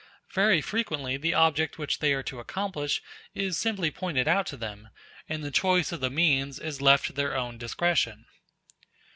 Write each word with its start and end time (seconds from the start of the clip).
Very 0.33 0.61
frequently 0.61 1.15
the 1.17 1.35
object 1.35 1.77
which 1.77 1.99
they 1.99 2.11
are 2.11 2.23
to 2.23 2.39
accomplish 2.39 3.03
is 3.35 3.55
simply 3.55 3.91
pointed 3.91 4.27
out 4.27 4.47
to 4.47 4.57
them, 4.57 4.89
and 5.29 5.43
the 5.43 5.51
choice 5.51 5.91
of 5.91 5.99
the 5.99 6.09
means 6.09 6.57
is 6.57 6.81
left 6.81 7.05
to 7.05 7.13
their 7.13 7.37
own 7.37 7.59
discretion. 7.59 8.25